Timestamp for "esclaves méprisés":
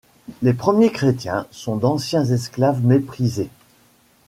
2.25-3.49